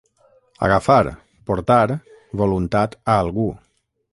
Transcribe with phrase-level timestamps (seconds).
[0.67, 1.11] Agafar,
[1.51, 1.85] portar,
[2.41, 3.49] voluntat a algú.